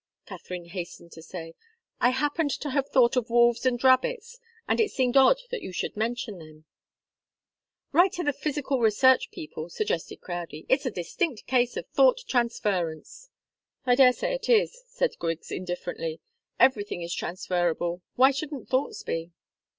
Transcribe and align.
Katharine 0.25 0.65
hastened 0.65 1.11
to 1.11 1.21
say. 1.21 1.53
"I 1.99 2.09
happened 2.09 2.49
to 2.61 2.71
have 2.71 2.89
thought 2.89 3.15
of 3.15 3.29
wolves 3.29 3.67
and 3.67 3.83
rabbits, 3.83 4.39
and 4.67 4.79
it 4.81 4.89
seemed 4.89 5.15
odd 5.15 5.37
that 5.51 5.61
you 5.61 5.71
should 5.71 5.95
mention 5.95 6.39
them." 6.39 6.65
"Write 7.91 8.13
to 8.13 8.23
the 8.23 8.33
Psychical 8.33 8.79
Research 8.79 9.29
people," 9.29 9.69
suggested 9.69 10.19
Crowdie. 10.19 10.65
"It's 10.67 10.87
a 10.87 10.91
distinct 10.91 11.45
case 11.45 11.77
of 11.77 11.87
thought 11.89 12.17
transference." 12.27 13.29
"I 13.85 13.93
daresay 13.93 14.33
it 14.33 14.49
is," 14.49 14.81
said 14.87 15.19
Griggs, 15.19 15.51
indifferently. 15.51 16.19
"Everything 16.59 17.03
is 17.03 17.13
transferable 17.13 18.01
why 18.15 18.31
shouldn't 18.31 18.69
thoughts 18.69 19.03
be?" 19.03 19.33